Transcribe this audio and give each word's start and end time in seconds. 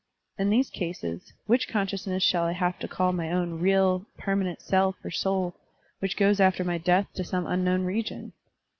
In 0.39 0.49
these 0.49 0.71
cases, 0.71 1.31
which 1.45 1.67
con 1.67 1.85
sciousness 1.85 2.23
shall 2.23 2.45
I 2.45 2.53
have 2.53 2.79
to 2.79 2.87
call 2.87 3.13
my 3.13 3.31
own 3.31 3.59
real, 3.59 4.07
permanent 4.17 4.59
self 4.59 4.95
or 5.05 5.11
soul, 5.11 5.53
which 5.99 6.17
goes 6.17 6.39
after 6.39 6.63
my 6.63 6.79
death 6.79 7.05
to 7.13 7.23
some 7.23 7.45
unknown 7.45 7.83
region? 7.83 8.33